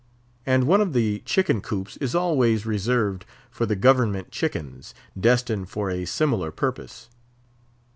[0.47, 5.91] And one of the chicken coops is always reserved for the Government chickens, destined for
[5.91, 7.07] a similar purpose.